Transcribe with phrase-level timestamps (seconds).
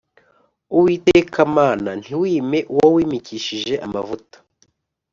[0.77, 4.37] uwiteka mana, ntiwime uwo wimikishije amavuta;